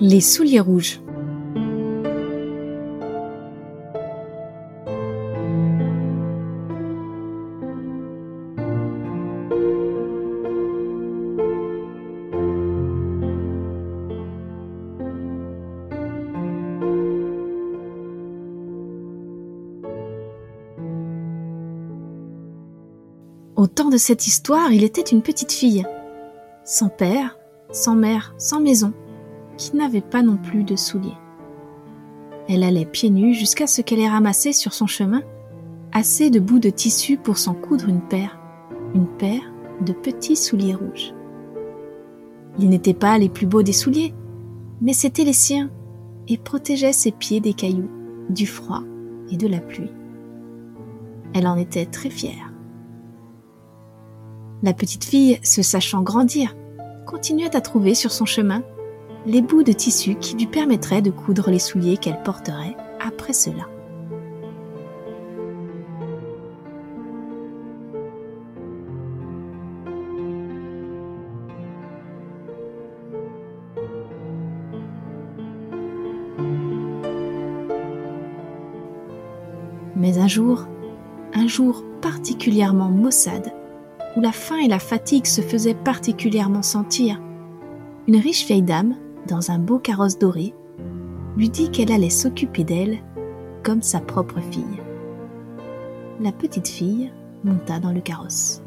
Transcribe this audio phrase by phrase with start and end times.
[0.00, 1.00] Les souliers rouges.
[23.56, 25.86] Au temps de cette histoire, il était une petite fille,
[26.62, 27.38] sans père,
[27.70, 28.92] sans mère, sans maison,
[29.56, 31.16] qui n'avait pas non plus de souliers.
[32.50, 35.22] Elle allait pieds nus jusqu'à ce qu'elle ait ramassé sur son chemin
[35.92, 38.38] assez de bouts de tissu pour s'en coudre une paire,
[38.94, 39.50] une paire
[39.80, 41.14] de petits souliers rouges.
[42.58, 44.12] Ils n'étaient pas les plus beaux des souliers,
[44.82, 45.70] mais c'étaient les siens
[46.28, 47.90] et protégeaient ses pieds des cailloux,
[48.28, 48.82] du froid
[49.30, 49.90] et de la pluie.
[51.32, 52.45] Elle en était très fière.
[54.66, 56.56] La petite fille, se sachant grandir,
[57.06, 58.64] continuait à trouver sur son chemin
[59.24, 63.68] les bouts de tissu qui lui permettraient de coudre les souliers qu'elle porterait après cela.
[79.94, 80.66] Mais un jour,
[81.34, 83.52] un jour particulièrement maussade,
[84.16, 87.20] où la faim et la fatigue se faisaient particulièrement sentir,
[88.08, 88.96] une riche vieille dame,
[89.28, 90.54] dans un beau carrosse doré,
[91.36, 92.98] lui dit qu'elle allait s'occuper d'elle
[93.62, 94.64] comme sa propre fille.
[96.20, 97.12] La petite fille
[97.44, 98.62] monta dans le carrosse.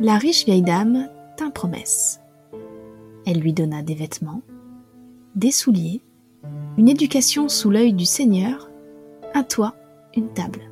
[0.00, 2.20] La riche vieille dame tint promesse.
[3.26, 4.40] Elle lui donna des vêtements,
[5.36, 6.00] des souliers,
[6.76, 8.70] une éducation sous l'œil du Seigneur,
[9.34, 9.74] un toit,
[10.16, 10.70] une table.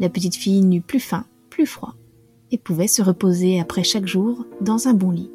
[0.00, 1.94] La petite fille n'eut plus faim, plus froid,
[2.50, 5.30] et pouvait se reposer après chaque jour dans un bon lit.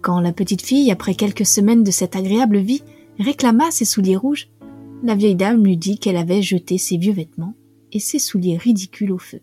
[0.00, 2.82] Quand la petite fille, après quelques semaines de cette agréable vie,
[3.18, 4.48] réclama ses souliers rouges,
[5.02, 7.54] la vieille dame lui dit qu'elle avait jeté ses vieux vêtements
[7.92, 9.40] et ses souliers ridicules au feu.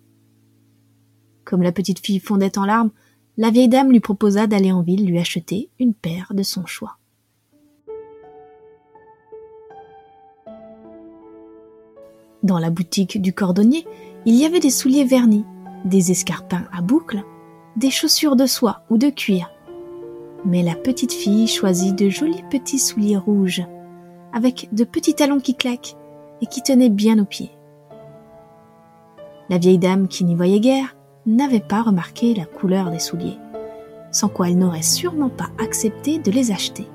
[1.46, 2.92] Comme la petite fille fondait en larmes,
[3.38, 6.98] la vieille dame lui proposa d'aller en ville lui acheter une paire de son choix.
[12.44, 13.86] Dans la boutique du cordonnier,
[14.26, 15.46] il y avait des souliers vernis,
[15.86, 17.24] des escarpins à boucles,
[17.76, 19.52] des chaussures de soie ou de cuir.
[20.46, 23.64] Mais la petite fille choisit de jolis petits souliers rouges,
[24.34, 25.96] avec de petits talons qui claquent
[26.42, 27.52] et qui tenaient bien aux pieds.
[29.50, 30.97] La vieille dame, qui n'y voyait guère,
[31.28, 33.38] n'avait pas remarqué la couleur des souliers,
[34.12, 36.88] sans quoi elle n'aurait sûrement pas accepté de les acheter.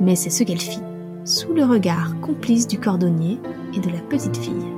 [0.00, 0.82] Mais c'est ce qu'elle fit,
[1.24, 3.38] sous le regard complice du cordonnier
[3.74, 4.77] et de la petite fille.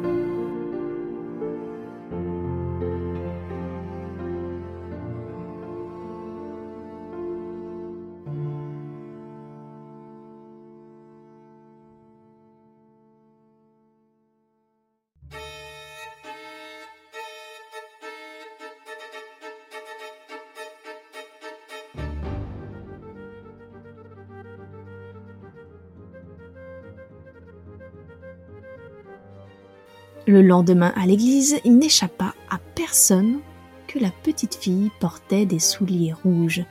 [30.30, 33.40] Le lendemain à l'église, il n'échappa à personne
[33.88, 36.62] que la petite fille portait des souliers rouges,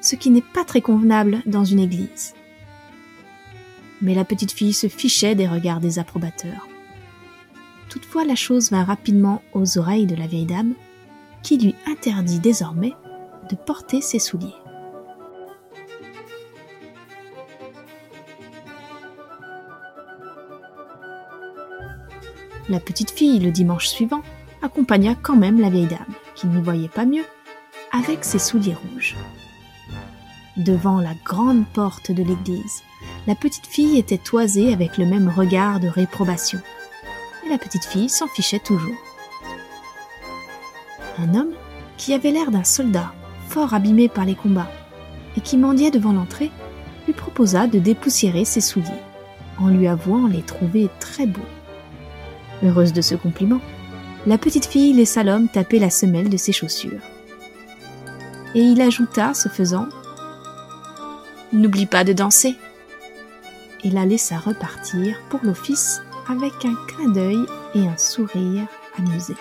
[0.00, 2.34] ce qui n'est pas très convenable dans une église.
[4.02, 6.66] Mais la petite fille se fichait des regards des approbateurs.
[7.88, 10.74] Toutefois, la chose vint rapidement aux oreilles de la vieille dame,
[11.44, 12.94] qui lui interdit désormais
[13.48, 14.56] de porter ses souliers.
[22.70, 24.22] La petite fille, le dimanche suivant,
[24.62, 27.24] accompagna quand même la vieille dame, qui n'y voyait pas mieux,
[27.92, 29.16] avec ses souliers rouges.
[30.56, 32.82] Devant la grande porte de l'église,
[33.26, 36.58] la petite fille était toisée avec le même regard de réprobation.
[37.44, 38.96] Et la petite fille s'en fichait toujours.
[41.18, 41.52] Un homme,
[41.98, 43.12] qui avait l'air d'un soldat,
[43.48, 44.70] fort abîmé par les combats,
[45.36, 46.50] et qui mendiait devant l'entrée,
[47.06, 48.88] lui proposa de dépoussiérer ses souliers,
[49.58, 51.42] en lui avouant les trouver très beaux.
[52.62, 53.60] Heureuse de ce compliment,
[54.26, 57.00] la petite fille laissa l'homme taper la semelle de ses chaussures.
[58.54, 59.88] Et il ajouta, ce faisant,
[61.52, 62.56] N'oublie pas de danser.
[63.84, 68.66] Et la laissa repartir pour l'office avec un clin d'œil et un sourire
[68.98, 69.34] amusé.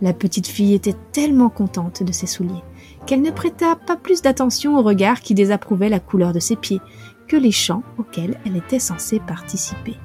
[0.00, 2.62] La petite fille était tellement contente de ses souliers
[3.06, 6.80] qu'elle ne prêta pas plus d'attention au regard qui désapprouvait la couleur de ses pieds
[7.26, 9.96] que les chants auxquels elle était censée participer.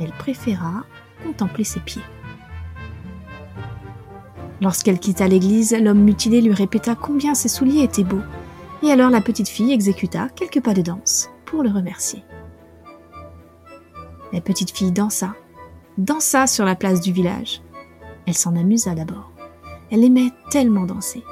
[0.00, 0.84] Elle préféra
[1.24, 2.02] contempler ses pieds.
[4.60, 8.22] Lorsqu'elle quitta l'église, l'homme mutilé lui répéta combien ses souliers étaient beaux,
[8.82, 12.24] et alors la petite fille exécuta quelques pas de danse pour le remercier.
[14.32, 15.34] La petite fille dansa,
[15.96, 17.62] dansa sur la place du village.
[18.28, 19.32] Elle s'en amusa d'abord.
[19.90, 21.24] Elle aimait tellement danser.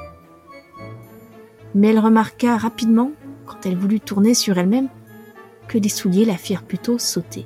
[1.74, 3.10] Mais elle remarqua rapidement,
[3.44, 4.88] quand elle voulut tourner sur elle-même,
[5.68, 7.44] que les souliers la firent plutôt sauter.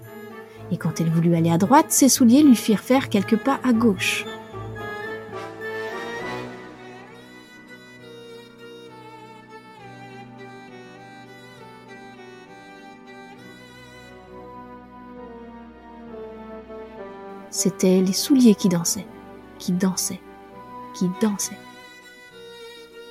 [0.71, 3.73] Et quand elle voulut aller à droite, ses souliers lui firent faire quelques pas à
[3.73, 4.25] gauche.
[17.51, 19.07] C'étaient les souliers qui dansaient,
[19.61, 20.21] qui dansaient,
[20.95, 21.59] qui dansaient.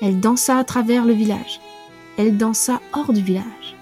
[0.01, 1.61] Elle dansa à travers le village.
[2.17, 3.77] Elle dansa hors du village.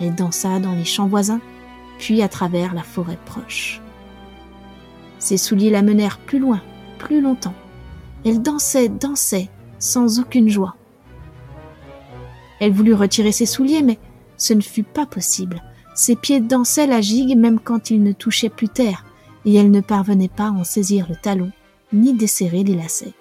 [0.00, 1.40] Elle dansa dans les champs voisins,
[1.98, 3.82] puis à travers la forêt proche.
[5.18, 6.62] Ses souliers la menèrent plus loin,
[6.98, 7.54] plus longtemps.
[8.24, 10.76] Elle dansait, dansait, sans aucune joie.
[12.60, 13.98] Elle voulut retirer ses souliers, mais
[14.36, 15.62] ce ne fut pas possible.
[15.94, 19.04] Ses pieds dansaient la gigue même quand ils ne touchaient plus terre,
[19.44, 21.50] et elle ne parvenait pas à en saisir le talon,
[21.92, 23.14] ni desserrer les lacets.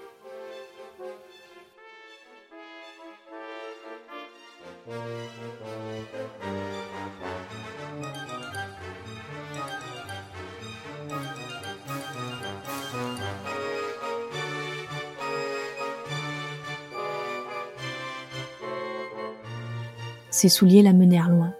[20.29, 21.53] Ses souliers la menèrent loin,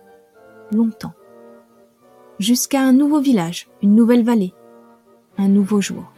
[0.71, 1.13] longtemps,
[2.39, 4.53] jusqu'à un nouveau village, une nouvelle vallée,
[5.37, 6.11] un nouveau jour.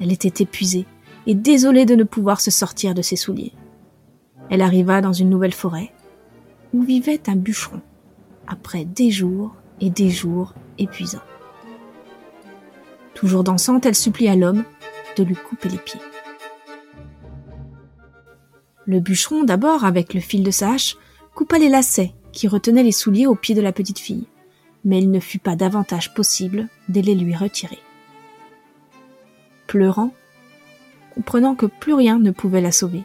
[0.00, 0.86] Elle était épuisée
[1.26, 3.52] et désolée de ne pouvoir se sortir de ses souliers.
[4.50, 5.92] Elle arriva dans une nouvelle forêt
[6.72, 7.80] où vivait un bûcheron,
[8.46, 11.22] après des jours et des jours épuisants.
[13.14, 14.64] Toujours dansante, elle supplia l'homme
[15.16, 16.00] de lui couper les pieds.
[18.86, 20.96] Le bûcheron, d'abord, avec le fil de sa hache,
[21.34, 24.26] coupa les lacets qui retenaient les souliers aux pieds de la petite fille,
[24.84, 27.78] mais il ne fut pas davantage possible de les lui retirer.
[29.66, 30.12] Pleurant,
[31.14, 33.04] comprenant que plus rien ne pouvait la sauver,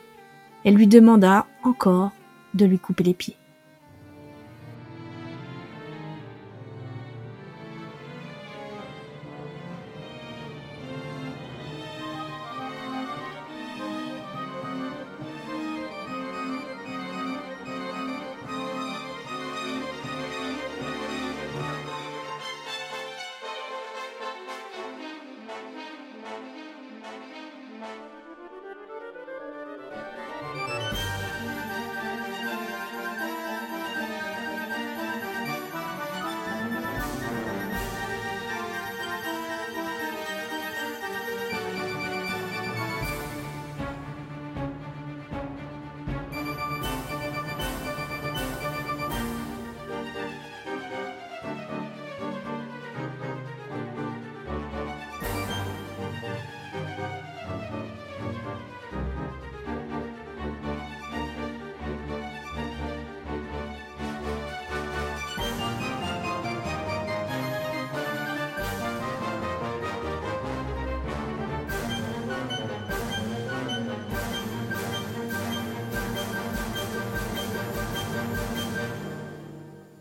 [0.65, 2.11] elle lui demanda encore
[2.53, 3.37] de lui couper les pieds.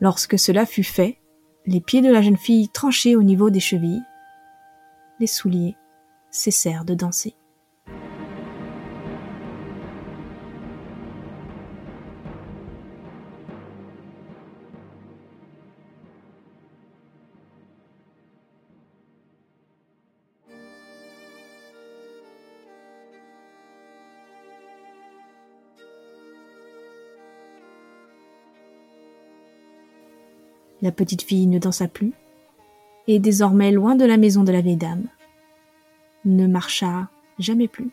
[0.01, 1.19] Lorsque cela fut fait,
[1.67, 4.03] les pieds de la jeune fille tranchés au niveau des chevilles,
[5.21, 5.77] les souliers
[6.31, 7.35] cessèrent de danser.
[30.83, 32.13] La petite fille ne dansa plus,
[33.07, 35.07] et désormais loin de la maison de la vieille dame,
[36.25, 37.09] ne marcha
[37.39, 37.91] jamais plus.